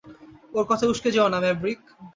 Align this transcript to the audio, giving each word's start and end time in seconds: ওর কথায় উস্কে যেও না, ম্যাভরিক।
ওর 0.53 0.65
কথায় 0.69 0.91
উস্কে 0.93 1.09
যেও 1.15 1.27
না, 1.29 1.39
ম্যাভরিক। 1.43 1.79